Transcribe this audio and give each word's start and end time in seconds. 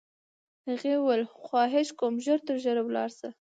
هغې 0.67 0.93
وویل: 0.97 1.23
خواهش 1.45 1.87
کوم، 1.99 2.13
ژر 2.25 2.39
تر 2.47 2.55
ژره 2.63 2.81
ولاړ 2.85 3.09
شه. 3.19 3.29